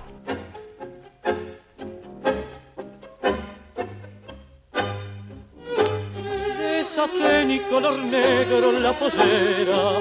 De 6.58 6.84
satén 6.84 7.50
y 7.50 7.58
color 7.58 7.98
negro 7.98 8.70
la 8.70 8.96
posera, 8.96 9.98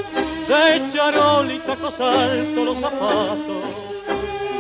de 0.48 0.92
charol 0.94 1.52
y 1.52 1.58
tacos 1.60 2.00
altos 2.00 2.66
los 2.66 2.80
zapatos, 2.80 3.64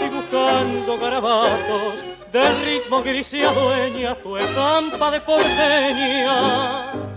dibujando 0.01 0.97
garabatos 0.97 1.93
de 2.31 2.49
ritmo 2.63 3.03
gris 3.03 3.31
y 3.33 3.43
adueña 3.43 4.15
tu 4.15 4.35
estampa 4.35 5.11
de 5.11 5.21
porteña 5.21 7.08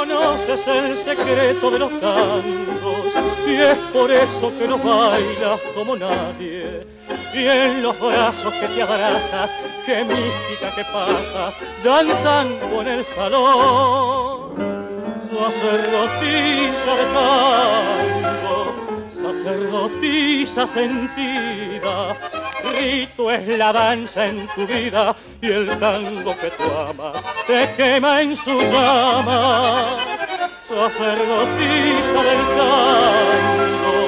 conoces 0.00 0.66
el 0.66 0.96
secreto 0.96 1.70
de 1.70 1.78
los 1.78 1.90
tangos 2.00 3.12
y 3.46 3.54
es 3.54 3.76
por 3.92 4.10
eso 4.10 4.50
que 4.58 4.66
los 4.66 4.82
bailas 4.82 5.60
como 5.74 5.94
nadie. 5.94 6.86
Y 7.34 7.46
en 7.46 7.82
los 7.82 8.00
brazos 8.00 8.54
que 8.54 8.66
te 8.68 8.82
abrazas, 8.82 9.50
qué 9.84 10.02
mística 10.04 10.74
que 10.74 10.84
pasas, 10.84 11.54
danzando 11.84 12.80
en 12.80 12.88
el 12.88 13.04
salón. 13.04 14.80
Sacerdotisa 15.28 16.92
de 17.00 17.06
tango, 17.14 18.19
sacerdotisa 19.40 20.66
sentida, 20.66 22.16
rito 22.62 23.30
es 23.30 23.48
la 23.48 23.72
danza 23.72 24.26
en 24.26 24.46
tu 24.48 24.66
vida 24.66 25.16
y 25.40 25.46
el 25.50 25.78
tango 25.78 26.36
que 26.36 26.50
tú 26.50 26.64
amas 26.64 27.24
te 27.46 27.72
quema 27.76 28.20
en 28.22 28.36
su 28.36 28.60
llama. 28.60 29.96
Sacerdotisa 30.68 32.22
del 32.28 32.42
tango, 32.58 33.98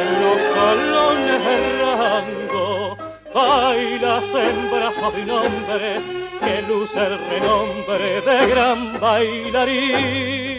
en 0.00 0.08
los 0.22 0.40
salones 0.54 1.42
errando, 1.58 2.96
bailas 3.34 4.24
en 4.34 4.56
brazos 4.70 5.14
de 5.14 5.22
un 5.22 5.30
hombre 5.30 6.00
que 6.40 6.54
luce 6.62 6.98
el 6.98 7.18
renombre 7.28 8.20
de 8.22 8.46
gran 8.46 8.80
bailarín. 9.00 10.52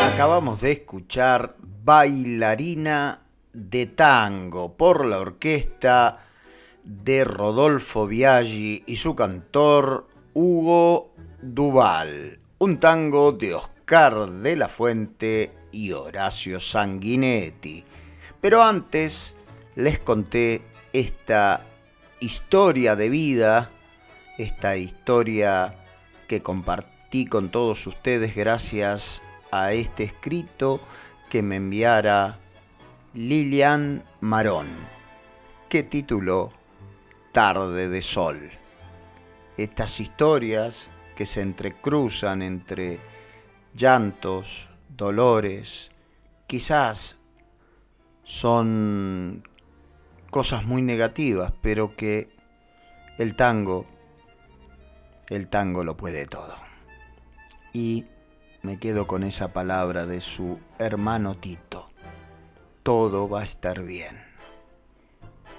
Acabamos 0.00 0.60
de 0.60 0.72
escuchar 0.72 1.56
Bailarina 1.84 3.20
de 3.52 3.86
Tango 3.86 4.76
por 4.76 5.04
la 5.06 5.18
orquesta 5.18 6.18
de 6.84 7.24
Rodolfo 7.24 8.06
Biaggi 8.06 8.82
y 8.86 8.96
su 8.96 9.14
cantor 9.14 10.08
Hugo 10.32 11.12
Duval. 11.40 12.38
Un 12.58 12.78
tango 12.78 13.32
de 13.32 13.54
Oscar 13.54 14.30
de 14.30 14.56
la 14.56 14.68
Fuente 14.68 15.52
y 15.72 15.92
Horacio 15.92 16.60
Sanguinetti. 16.60 17.84
Pero 18.40 18.62
antes 18.62 19.34
les 19.74 19.98
conté 19.98 20.62
esta 20.92 21.66
historia 22.20 22.96
de 22.96 23.08
vida 23.08 23.70
esta 24.38 24.76
historia 24.76 25.74
que 26.26 26.42
compartí 26.42 27.26
con 27.26 27.50
todos 27.50 27.86
ustedes 27.86 28.34
gracias 28.34 29.22
a 29.52 29.72
este 29.72 30.04
escrito 30.04 30.80
que 31.30 31.42
me 31.42 31.56
enviara 31.56 32.38
Lilian 33.12 34.04
Marón, 34.20 34.66
que 35.68 35.82
tituló 35.82 36.50
Tarde 37.32 37.88
de 37.88 38.02
Sol. 38.02 38.50
Estas 39.56 40.00
historias 40.00 40.88
que 41.14 41.26
se 41.26 41.42
entrecruzan 41.42 42.42
entre 42.42 42.98
llantos, 43.74 44.70
dolores, 44.88 45.90
quizás 46.48 47.16
son 48.24 49.46
cosas 50.30 50.64
muy 50.64 50.82
negativas, 50.82 51.52
pero 51.62 51.94
que 51.94 52.28
el 53.18 53.36
tango 53.36 53.84
el 55.34 55.48
tango 55.48 55.84
lo 55.84 55.96
puede 55.96 56.26
todo. 56.26 56.54
Y 57.72 58.06
me 58.62 58.78
quedo 58.78 59.06
con 59.06 59.24
esa 59.24 59.52
palabra 59.52 60.06
de 60.06 60.20
su 60.20 60.60
hermano 60.78 61.36
Tito. 61.36 61.86
Todo 62.82 63.28
va 63.28 63.40
a 63.40 63.44
estar 63.44 63.82
bien. 63.82 64.16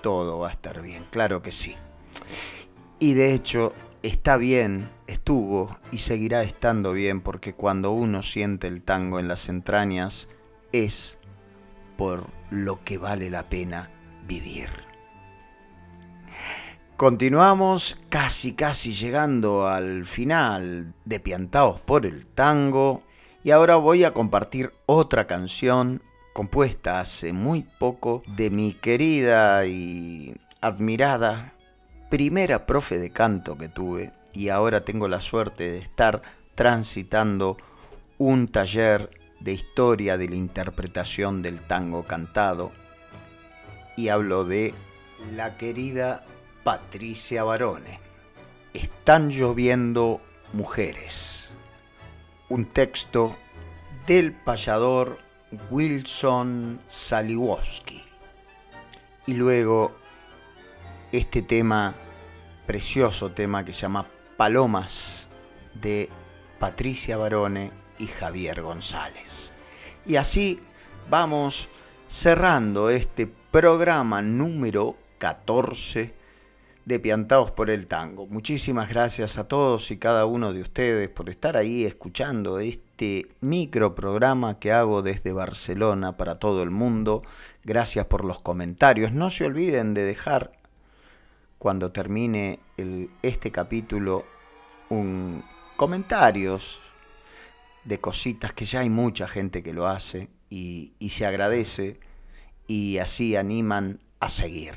Todo 0.02 0.40
va 0.40 0.50
a 0.50 0.52
estar 0.52 0.82
bien, 0.82 1.06
claro 1.10 1.42
que 1.42 1.52
sí. 1.52 1.76
Y 3.00 3.14
de 3.14 3.34
hecho, 3.34 3.74
está 4.04 4.38
bien, 4.38 4.90
estuvo 5.08 5.76
y 5.92 5.98
seguirá 5.98 6.44
estando 6.44 6.94
bien 6.94 7.22
porque 7.22 7.54
cuando 7.54 7.92
uno 7.92 8.24
siente 8.24 8.68
el 8.68 8.84
tango 8.84 9.20
en 9.20 9.28
las 9.28 9.50
entrañas 9.50 10.30
es 10.72 11.18
por 11.98 12.28
lo 12.50 12.84
que 12.84 12.98
vale 12.98 13.30
la 13.30 13.50
pena 13.50 13.90
vivir. 14.28 14.85
Continuamos 16.98 17.98
casi 18.08 18.54
casi 18.54 18.94
llegando 18.94 19.68
al 19.68 20.06
final 20.06 20.94
de 21.04 21.20
Piantaos 21.20 21.82
por 21.82 22.06
el 22.06 22.26
Tango. 22.26 23.04
Y 23.44 23.52
ahora 23.52 23.76
voy 23.76 24.06
a 24.06 24.14
compartir 24.14 24.72
otra 24.86 25.28
canción 25.28 26.02
compuesta 26.34 27.02
hace 27.02 27.34
muy 27.34 27.68
poco 27.80 28.22
de 28.38 28.50
mi 28.50 28.72
querida 28.72 29.66
y 29.66 30.36
admirada 30.62 31.54
primera 32.10 32.66
profe 32.66 32.98
de 32.98 33.12
canto 33.12 33.58
que 33.58 33.68
tuve. 33.68 34.14
Y 34.32 34.48
ahora 34.48 34.86
tengo 34.86 35.10
la 35.10 35.20
suerte 35.20 35.70
de 35.70 35.80
estar 35.80 36.22
transitando 36.56 37.58
un 38.18 38.48
taller 38.48 39.10
de 39.42 39.52
historia 39.52 40.18
de 40.18 40.30
la 40.30 40.36
interpretación 40.38 41.42
del 41.42 41.60
tango 41.60 42.04
cantado. 42.04 42.72
Y 43.98 44.08
hablo 44.08 44.46
de 44.46 44.74
la 45.36 45.58
querida 45.58 46.26
Patricia 46.65 47.43
Barone. 47.43 47.99
Están 48.73 49.30
lloviendo 49.30 50.19
mujeres. 50.51 51.51
Un 52.49 52.65
texto 52.65 53.38
del 54.08 54.34
payador 54.34 55.19
Wilson 55.69 56.82
Saliwoski. 56.88 58.04
Y 59.28 59.36
luego 59.36 59.95
este 61.12 61.43
tema, 61.43 61.93
precioso 62.65 63.32
tema 63.32 63.63
que 63.63 63.71
se 63.71 63.82
llama 63.82 64.08
Palomas 64.36 65.28
de 65.75 66.10
Patricia 66.58 67.15
Barone 67.15 67.69
y 67.99 68.08
Javier 68.08 68.63
González. 68.63 69.54
Y 70.04 70.15
así 70.15 70.60
vamos 71.12 71.69
cerrando 72.08 72.89
este 72.89 73.28
programa 73.28 74.23
número 74.23 74.95
14 75.19 76.25
de 76.86 77.00
Piantados 77.00 77.50
por 77.52 77.71
el 77.71 77.88
Tango. 77.88 78.28
Muchísimas 78.28 78.89
gracias 78.89 79.39
a 79.39 79.48
todos 79.48 79.89
y 79.89 79.98
cada 79.98 80.28
uno 80.28 80.54
de 80.54 80.62
ustedes 80.62 81.10
por 81.10 81.30
estar 81.30 81.58
ahí 81.58 81.84
escuchando 81.84 82.60
este 82.60 83.28
micro 83.41 83.95
programa 83.95 84.60
que 84.60 84.71
hago 84.71 85.02
desde 85.02 85.32
Barcelona 85.32 86.15
para 86.15 86.36
todo 86.36 86.62
el 86.62 86.69
mundo. 86.69 87.24
Gracias 87.63 88.06
por 88.06 88.24
los 88.24 88.39
comentarios. 88.39 89.13
No 89.13 89.32
se 89.32 89.45
olviden 89.45 89.95
de 89.95 90.04
dejar 90.04 90.52
cuando 91.58 91.91
termine 91.91 92.60
este 93.24 93.52
capítulo 93.52 94.26
un 94.89 95.43
comentarios 95.78 96.80
de 97.84 98.00
cositas 98.00 98.54
que 98.54 98.65
ya 98.65 98.82
hay 98.82 98.89
mucha 98.89 99.28
gente 99.28 99.63
que 99.63 99.74
lo 99.74 99.88
hace 99.88 100.30
y 100.50 100.93
se 101.10 101.26
agradece 101.26 102.00
y 102.67 103.00
así 103.00 103.36
animan 103.36 104.00
a 104.19 104.30
seguir. 104.30 104.76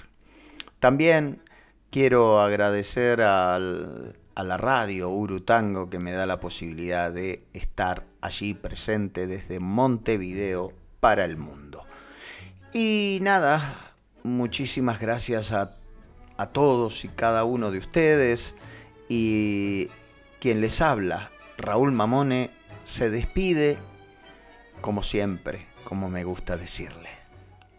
También 0.81 1.43
Quiero 1.91 2.43
agradecer 2.43 3.23
a 3.23 3.59
la 3.59 4.57
radio 4.59 5.09
Urutango 5.09 5.89
que 5.89 5.99
me 5.99 6.13
da 6.13 6.27
la 6.27 6.39
posibilidad 6.39 7.11
de 7.11 7.43
estar 7.55 8.05
allí 8.21 8.53
presente 8.53 9.27
desde 9.27 9.59
Montevideo 9.59 10.75
para 11.01 11.25
el 11.25 11.39
mundo. 11.39 11.87
Y 12.75 13.21
nada, 13.23 13.75
muchísimas 14.23 15.01
gracias 15.01 15.53
a, 15.53 15.75
a 16.37 16.47
todos 16.49 17.07
y 17.07 17.09
cada 17.09 17.45
uno 17.45 17.71
de 17.71 17.79
ustedes 17.79 18.55
y 19.09 19.89
quien 20.41 20.61
les 20.61 20.83
habla, 20.83 21.33
Raúl 21.57 21.93
Mamone, 21.93 22.51
se 22.85 23.09
despide 23.09 23.79
como 24.83 25.03
siempre, 25.03 25.67
como 25.85 26.11
me 26.11 26.25
gusta 26.25 26.59
decirle. 26.59 27.09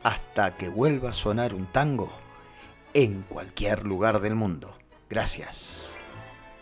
Hasta 0.02 0.58
que 0.58 0.70
vuelva 0.70 1.12
a 1.12 1.14
sonar 1.14 1.54
un 1.54 1.68
tango 1.68 2.12
en 2.94 3.24
cualquier 3.24 3.86
lugar 3.86 4.22
del 4.22 4.36
mundo. 4.36 4.76
Gracias. 5.10 5.90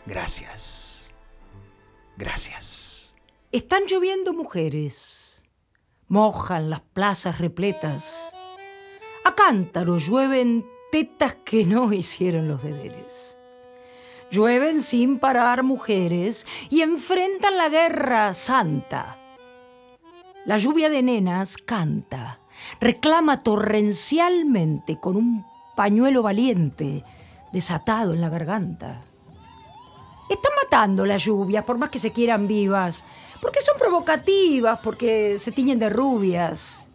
Gracias. 0.05 1.09
Gracias. 2.17 3.13
Están 3.51 3.85
lloviendo 3.85 4.33
mujeres. 4.33 5.43
Mojan 6.07 6.69
las 6.69 6.81
plazas 6.81 7.39
repletas. 7.39 8.33
A 9.23 9.35
cántaro 9.35 9.97
llueven 9.97 10.65
tetas 10.91 11.35
que 11.45 11.65
no 11.65 11.91
hicieron 11.93 12.47
los 12.47 12.63
deberes. 12.63 13.37
Llueven 14.31 14.81
sin 14.81 15.19
parar 15.19 15.63
mujeres 15.63 16.45
y 16.69 16.81
enfrentan 16.81 17.57
la 17.57 17.69
guerra 17.69 18.33
santa. 18.33 19.17
La 20.45 20.57
lluvia 20.57 20.89
de 20.89 21.03
nenas 21.03 21.57
canta, 21.57 22.39
reclama 22.79 23.43
torrencialmente 23.43 24.99
con 24.99 25.15
un 25.15 25.45
pañuelo 25.77 26.23
valiente 26.23 27.03
desatado 27.53 28.15
en 28.15 28.19
la 28.19 28.29
garganta. 28.29 29.03
Están 30.27 30.53
matando 30.61 31.05
las 31.05 31.23
lluvias, 31.23 31.63
por 31.65 31.77
más 31.77 31.91
que 31.91 31.99
se 31.99 32.11
quieran 32.11 32.47
vivas, 32.47 33.05
porque 33.39 33.61
son 33.61 33.77
provocativas, 33.77 34.79
porque 34.79 35.37
se 35.37 35.51
tiñen 35.51 35.77
de 35.77 35.89
rubias. 35.89 36.87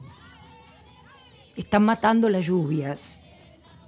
Están 1.57 1.85
matando 1.85 2.29
las 2.29 2.45
lluvias 2.45 3.21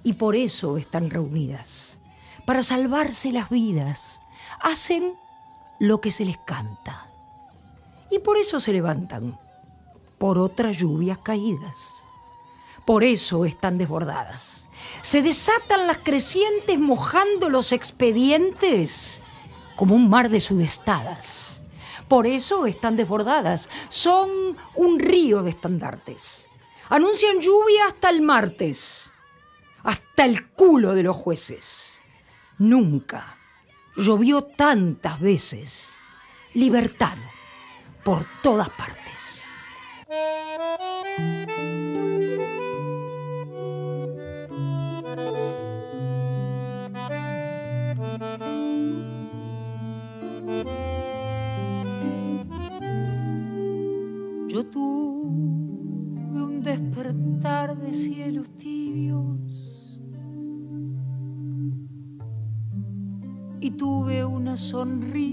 y 0.01 0.13
por 0.13 0.33
eso 0.33 0.77
están 0.77 1.09
reunidas, 1.09 1.99
para 2.45 2.63
salvarse 2.63 3.33
las 3.33 3.49
vidas. 3.49 4.21
Hacen 4.61 5.13
lo 5.77 5.99
que 5.99 6.11
se 6.11 6.23
les 6.23 6.37
canta 6.37 7.07
y 8.09 8.19
por 8.19 8.37
eso 8.37 8.61
se 8.61 8.71
levantan, 8.71 9.37
por 10.17 10.39
otras 10.39 10.77
lluvias 10.77 11.17
caídas. 11.17 12.05
Por 12.85 13.03
eso 13.03 13.43
están 13.43 13.77
desbordadas. 13.77 14.64
Se 15.01 15.21
desatan 15.21 15.87
las 15.87 15.97
crecientes 15.97 16.79
mojando 16.79 17.49
los 17.49 17.71
expedientes 17.71 19.21
como 19.75 19.95
un 19.95 20.09
mar 20.09 20.29
de 20.29 20.39
sudestadas. 20.39 21.61
Por 22.07 22.27
eso 22.27 22.65
están 22.65 22.95
desbordadas. 22.95 23.69
Son 23.89 24.57
un 24.75 24.99
río 24.99 25.43
de 25.43 25.51
estandartes. 25.51 26.45
Anuncian 26.89 27.39
lluvia 27.41 27.85
hasta 27.87 28.09
el 28.09 28.21
martes, 28.21 29.11
hasta 29.83 30.25
el 30.25 30.47
culo 30.49 30.93
de 30.93 31.03
los 31.03 31.15
jueces. 31.15 31.99
Nunca 32.57 33.37
llovió 33.95 34.43
tantas 34.43 35.19
veces. 35.19 35.91
Libertad 36.53 37.17
por 38.03 38.25
todas 38.41 38.69
partes. 38.69 39.05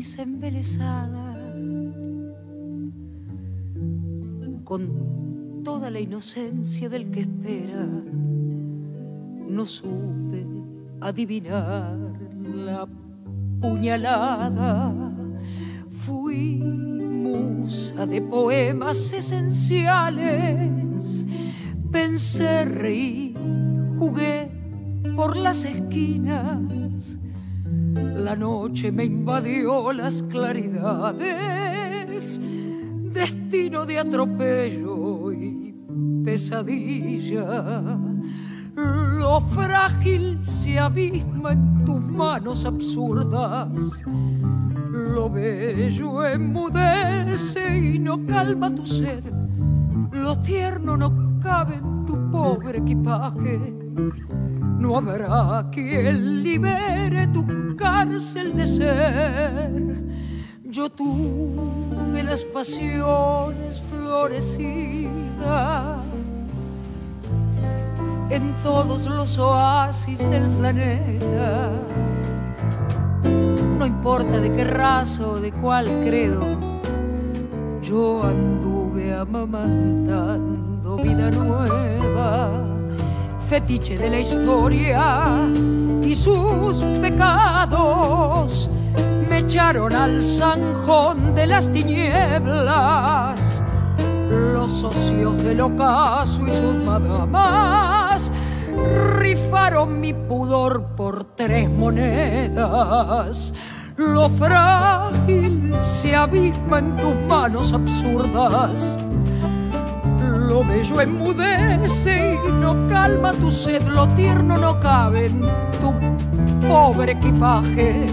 Sonrisa 0.02 1.08
con 4.64 5.62
toda 5.64 5.90
la 5.90 6.00
inocencia 6.00 6.88
del 6.88 7.10
que 7.10 7.20
espera. 7.20 7.86
No 9.48 9.66
supe 9.66 10.46
adivinar 11.00 11.96
la 12.42 12.86
puñalada. 13.60 14.92
Fui 15.88 16.56
musa 16.56 18.06
de 18.06 18.22
poemas 18.22 19.12
esenciales. 19.12 21.26
Pensé, 21.90 22.64
reí, 22.64 23.34
jugué 23.98 24.50
por 25.14 25.36
las 25.36 25.64
esquinas. 25.64 26.71
La 28.32 28.38
noche 28.38 28.90
me 28.90 29.04
invadió 29.04 29.92
las 29.92 30.22
claridades, 30.22 31.20
destino 33.12 33.84
de 33.84 33.98
atropello 33.98 35.30
y 35.32 35.74
pesadilla. 36.24 37.98
Lo 38.74 39.38
frágil 39.38 40.42
se 40.42 40.78
abisma 40.78 41.52
en 41.52 41.84
tus 41.84 42.00
manos 42.00 42.64
absurdas 42.64 44.02
lo 45.12 45.28
bello 45.28 46.26
enmudece 46.26 47.78
y 47.78 47.98
no 47.98 48.24
calma 48.24 48.70
tu 48.70 48.86
sed. 48.86 49.30
Lo 50.10 50.38
tierno 50.38 50.96
no 50.96 51.38
cabe 51.38 51.74
en 51.74 52.06
tu 52.06 52.30
pobre 52.30 52.78
equipaje. 52.78 53.60
No 54.78 54.96
habrá 54.96 55.68
quien 55.70 56.42
libere 56.42 57.26
tu 57.28 57.44
cárcel 57.76 58.56
de 58.56 58.66
ser. 58.66 60.02
Yo 60.64 60.88
tuve 60.90 62.22
las 62.22 62.44
pasiones 62.44 63.82
florecidas 63.90 65.08
en 68.30 68.54
todos 68.62 69.06
los 69.06 69.38
oasis 69.38 70.18
del 70.30 70.48
planeta 70.50 71.72
no 73.82 73.88
importa 73.88 74.40
de 74.40 74.52
qué 74.52 74.62
raza 74.62 75.26
o 75.26 75.40
de 75.40 75.50
cuál 75.50 75.86
credo, 76.04 76.46
yo 77.82 78.22
anduve 78.22 79.12
amamantando 79.12 80.98
vida 80.98 81.32
nueva, 81.32 82.62
de 83.52 84.08
la 84.08 84.18
historia 84.18 85.52
y 86.02 86.14
sus 86.14 86.82
pecados 87.02 88.70
me 89.28 89.40
echaron 89.40 89.92
al 89.92 90.22
zanjón 90.22 91.34
de 91.34 91.48
las 91.48 91.70
tinieblas. 91.70 93.62
Los 94.30 94.72
socios 94.72 95.36
del 95.44 95.60
ocaso 95.60 96.46
y 96.46 96.50
sus 96.50 96.78
madamas 96.78 98.32
rifaron 99.18 100.00
mi 100.00 100.14
pudor 100.14 100.84
por 100.96 101.24
tres 101.36 101.68
monedas. 101.68 103.52
Lo 103.98 104.30
frágil 104.30 105.74
se 105.78 106.16
abisma 106.16 106.78
en 106.78 106.96
tus 106.96 107.14
manos 107.28 107.74
absurdas. 107.74 108.96
Lo 110.52 110.62
bello 110.62 111.00
enmudece 111.00 112.38
y 112.46 112.52
no 112.52 112.86
calma 112.86 113.32
tu 113.32 113.50
sed. 113.50 113.84
Lo 113.84 114.06
tierno 114.08 114.58
no 114.58 114.78
cabe 114.80 115.24
en 115.24 115.40
tu 115.80 115.94
pobre 116.68 117.12
equipaje. 117.12 118.04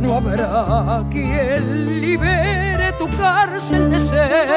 No 0.00 0.16
habrá 0.16 1.04
quien 1.10 2.00
libere 2.00 2.92
tu 2.98 3.06
cárcel 3.10 3.90
de 3.90 3.98
ser. 3.98 4.48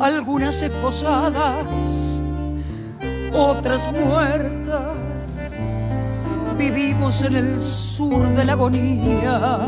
algunas 0.00 0.62
esposadas, 0.62 2.20
otras 3.32 3.90
muertas. 3.92 4.61
Vivimos 6.62 7.20
en 7.22 7.34
el 7.34 7.60
sur 7.60 8.22
de 8.28 8.44
la 8.44 8.52
agonía, 8.52 9.66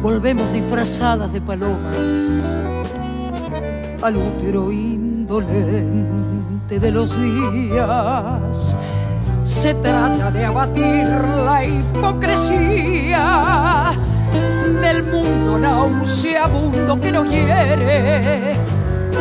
volvemos 0.00 0.52
disfrazadas 0.52 1.32
de 1.32 1.40
palomas 1.40 2.62
al 4.00 4.16
útero 4.16 4.70
indolente 4.70 5.58
de 6.78 6.90
los 6.92 7.20
días. 7.20 8.76
Se 9.42 9.74
trata 9.74 10.30
de 10.30 10.44
abatir 10.44 11.08
la 11.08 11.64
hipocresía 11.64 12.66
del 14.80 15.02
mundo 15.02 15.58
nauseabundo 15.58 17.00
que 17.00 17.10
nos 17.10 17.28
hiere. 17.28 18.52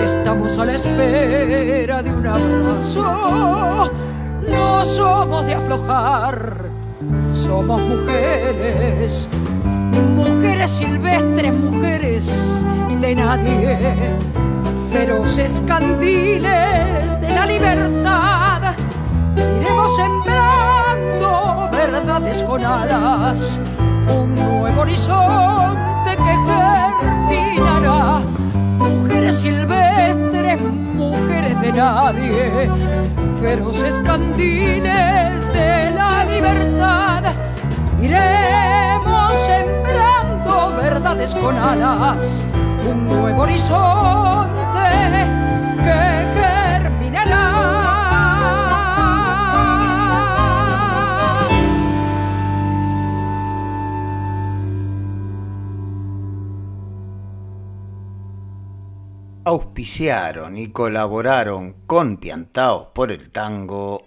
Estamos 0.03 0.59
a 0.59 0.65
la 0.65 0.75
espera 0.75 2.03
de 2.03 2.13
un 2.13 2.27
abrazo. 2.27 4.06
No 4.47 4.85
somos 4.85 5.45
de 5.45 5.53
aflojar, 5.53 6.69
somos 7.31 7.81
mujeres, 7.81 9.27
mujeres 10.15 10.71
silvestres, 10.71 11.53
mujeres 11.53 12.65
de 13.01 13.15
nadie, 13.15 13.95
feroces 14.91 15.61
candiles 15.67 17.21
de 17.21 17.29
la 17.29 17.45
libertad. 17.45 18.75
Iremos 19.35 19.95
sembrando 19.95 21.69
verdades 21.71 22.43
con 22.43 22.63
alas 22.65 23.59
un 24.09 24.35
nuevo 24.35 24.81
horizonte 24.81 26.11
que 26.15 26.35
terminará. 26.45 28.19
Mujeres 28.79 29.35
silvestres, 29.35 30.26
mujeres 30.55 31.59
de 31.59 31.73
nadie, 31.73 32.69
feroces 33.41 33.99
candiles 33.99 35.53
de 35.53 35.91
la 35.91 36.23
libertad. 36.23 37.23
Iremos 38.01 39.37
sembrando 39.45 40.73
verdades 40.81 41.35
con 41.35 41.57
alas, 41.57 42.45
un 42.89 43.07
nuevo 43.07 43.41
horizonte 43.41 44.87
que 45.83 46.16
auspiciaron 59.47 60.57
y 60.57 60.73
colaboraron 60.73 61.71
con 61.87 62.17
Piantaos 62.17 62.87
por 62.87 63.13
el 63.13 63.31
Tango. 63.31 64.05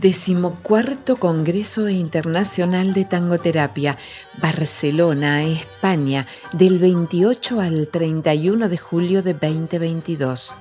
Decimocuarto 0.00 1.16
Congreso 1.16 1.88
Internacional 1.88 2.94
de 2.94 3.04
Tangoterapia, 3.04 3.98
Barcelona, 4.40 5.42
España, 5.42 6.28
del 6.52 6.78
28 6.78 7.60
al 7.60 7.88
31 7.88 8.68
de 8.68 8.78
julio 8.78 9.24
de 9.24 9.34
2022. 9.34 10.54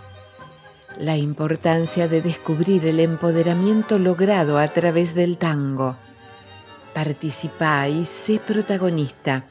La 0.98 1.18
importancia 1.18 2.08
de 2.08 2.24
descubrir 2.24 2.88
el 2.88 3.00
empoderamiento 3.00 4.00
logrado 4.00 4.58
a 4.58 4.70
través 4.70 5.14
del 5.14 5.38
tango. 5.38 5.98
Participa 6.96 7.88
y 7.88 8.06
sé 8.06 8.40
protagonista. 8.40 9.46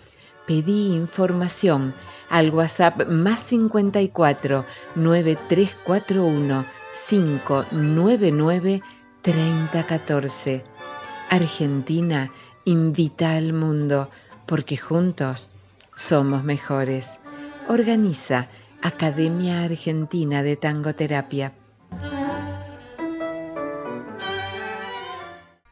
Pedí 0.49 0.94
información 0.94 1.94
al 2.29 2.51
WhatsApp 2.51 3.07
más 3.07 3.38
54 3.38 4.64
9341 4.96 6.66
599 7.09 8.83
3014. 9.26 10.64
Argentina 11.30 12.32
invita 12.64 13.32
al 13.32 13.52
mundo 13.52 14.08
porque 14.46 14.76
juntos 14.76 15.50
somos 15.96 16.44
mejores. 16.44 17.08
Organiza 17.68 18.46
Academia 18.82 19.64
Argentina 19.64 20.44
de 20.44 20.56
Tangoterapia. 20.56 21.54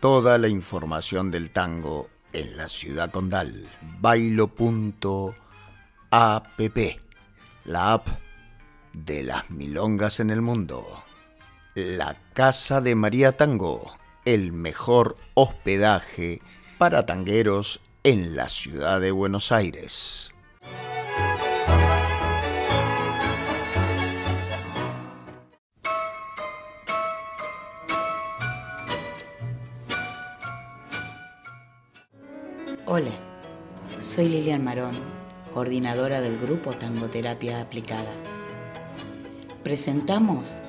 Toda 0.00 0.36
la 0.38 0.48
información 0.48 1.30
del 1.30 1.52
tango 1.52 2.08
en 2.32 2.56
la 2.56 2.68
ciudad 2.68 3.12
condal. 3.12 3.70
Bailo.app. 4.00 4.56
La 7.64 7.92
app 7.92 8.08
de 8.92 9.22
las 9.22 9.48
milongas 9.50 10.18
en 10.18 10.30
el 10.30 10.42
mundo. 10.42 11.04
La 11.76 12.16
Casa 12.32 12.80
de 12.80 12.96
María 12.96 13.36
Tango. 13.36 13.94
El 14.24 14.52
mejor 14.52 15.16
hospedaje 15.34 16.42
para 16.78 17.06
tangueros 17.06 17.80
en 18.02 18.34
la 18.34 18.48
ciudad 18.48 19.00
de 19.00 19.12
Buenos 19.12 19.52
Aires. 19.52 20.29
Hola, 33.00 33.12
soy 34.02 34.28
Lilian 34.28 34.62
Marón, 34.62 34.94
coordinadora 35.54 36.20
del 36.20 36.38
grupo 36.38 36.72
Tangoterapia 36.72 37.62
Aplicada. 37.62 38.12
Presentamos 39.62 40.60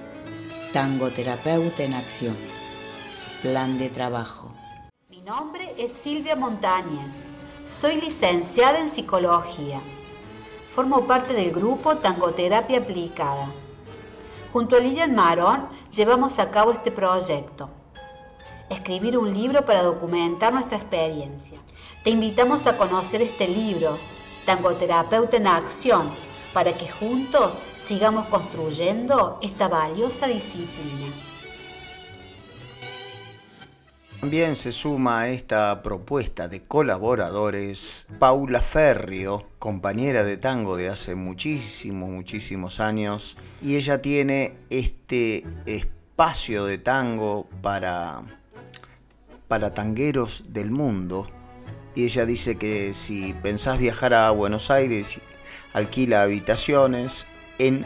Tangoterapeuta 0.72 1.84
en 1.84 1.94
Acción, 1.94 2.38
Plan 3.42 3.78
de 3.78 3.90
Trabajo. 3.90 4.54
Mi 5.10 5.22
nombre 5.22 5.74
es 5.78 5.92
Silvia 5.92 6.38
Montañez, 6.38 7.22
soy 7.68 8.00
licenciada 8.00 8.80
en 8.80 8.90
Psicología. 8.90 9.82
Formo 10.74 11.06
parte 11.06 11.34
del 11.34 11.52
grupo 11.52 11.98
Tangoterapia 11.98 12.78
Aplicada. 12.80 13.52
Junto 14.54 14.78
a 14.78 14.80
Lilian 14.80 15.16
Marón 15.16 15.68
llevamos 15.92 16.40
a 16.40 16.50
cabo 16.50 16.72
este 16.72 16.92
proyecto 16.92 17.81
escribir 18.72 19.18
un 19.18 19.34
libro 19.34 19.66
para 19.66 19.84
documentar 19.84 20.54
nuestra 20.54 20.78
experiencia. 20.78 21.60
Te 22.04 22.10
invitamos 22.10 22.66
a 22.68 22.78
conocer 22.78 23.22
este 23.22 23.48
libro, 23.48 23.98
Tangoterapeuta 24.46 25.38
en 25.38 25.48
Acción, 25.48 26.12
para 26.54 26.78
que 26.78 26.90
juntos 26.90 27.58
sigamos 27.80 28.28
construyendo 28.28 29.40
esta 29.42 29.68
valiosa 29.68 30.28
disciplina. 30.28 31.14
También 34.20 34.56
se 34.56 34.72
suma 34.72 35.22
a 35.22 35.30
esta 35.30 35.82
propuesta 35.82 36.48
de 36.48 36.64
colaboradores 36.64 38.08
Paula 38.20 38.62
Ferrio, 38.62 39.48
compañera 39.58 40.24
de 40.24 40.38
tango 40.38 40.78
de 40.78 40.90
hace 40.90 41.16
muchísimos, 41.16 42.10
muchísimos 42.12 42.80
años, 42.80 43.36
y 43.64 43.78
ella 43.78 44.00
tiene 44.00 44.58
este 44.70 45.44
espacio 45.66 46.66
de 46.66 46.78
tango 46.78 47.50
para 47.64 48.41
para 49.52 49.74
tangueros 49.74 50.46
del 50.48 50.72
mundo. 50.72 51.28
Y 51.94 52.06
ella 52.06 52.26
dice 52.26 52.56
que 52.56 52.94
si 52.94 53.34
pensás 53.34 53.80
viajar 53.80 54.14
a 54.14 54.32
Buenos 54.32 54.72
Aires, 54.72 55.20
alquila 55.74 56.24
habitaciones 56.24 57.28
en 57.60 57.84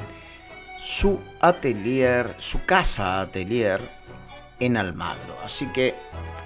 su 0.78 1.20
atelier, 1.42 2.36
su 2.38 2.64
casa 2.66 3.20
atelier 3.20 3.82
en 4.60 4.78
Almagro. 4.78 5.36
Así 5.44 5.66
que 5.74 5.96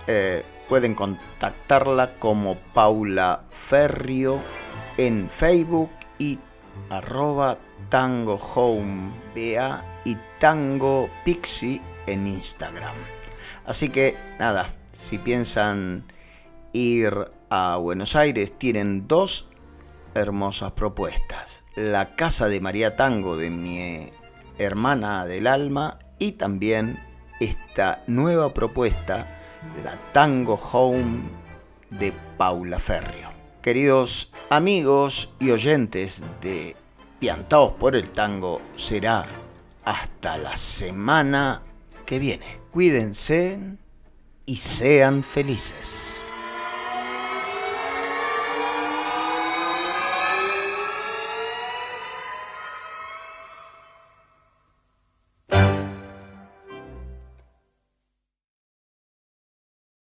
eh, 0.07 0.45
pueden 0.69 0.95
contactarla 0.95 2.17
como 2.17 2.57
Paula 2.73 3.43
Ferrio 3.49 4.41
en 4.95 5.29
Facebook 5.29 5.89
y 6.17 6.39
arroba 6.89 7.57
tango 7.89 8.35
home 8.35 9.11
y 9.35 10.15
tango 10.39 11.09
pixie 11.25 11.81
en 12.07 12.25
Instagram. 12.25 12.95
Así 13.65 13.89
que 13.89 14.15
nada, 14.39 14.69
si 14.99 15.17
piensan 15.17 16.03
ir 16.73 17.31
a 17.49 17.77
Buenos 17.77 18.15
Aires, 18.15 18.51
tienen 18.57 19.07
dos 19.07 19.47
hermosas 20.13 20.73
propuestas. 20.73 21.61
La 21.75 22.15
Casa 22.15 22.47
de 22.47 22.59
María 22.59 22.97
Tango 22.97 23.37
de 23.37 23.49
mi 23.49 24.11
hermana 24.57 25.25
del 25.25 25.47
alma 25.47 25.97
y 26.19 26.33
también 26.33 26.99
esta 27.39 28.03
nueva 28.07 28.53
propuesta, 28.53 29.39
la 29.85 29.95
Tango 30.11 30.55
Home 30.73 31.21
de 31.89 32.13
Paula 32.37 32.77
Ferrio. 32.77 33.29
Queridos 33.61 34.31
amigos 34.49 35.31
y 35.39 35.51
oyentes 35.51 36.21
de 36.41 36.75
Piantaos 37.19 37.71
por 37.73 37.95
el 37.95 38.11
Tango, 38.11 38.61
será 38.75 39.25
hasta 39.85 40.37
la 40.37 40.57
semana 40.57 41.63
que 42.05 42.19
viene. 42.19 42.59
Cuídense 42.71 43.77
y 44.49 44.55
sean 44.55 45.23
felices. 45.23 46.28